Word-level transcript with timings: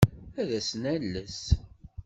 Ad 0.39 0.49
as-nales. 0.59 1.41